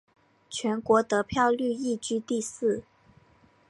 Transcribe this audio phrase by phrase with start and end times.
[0.49, 2.81] 全国得票率亦居第四。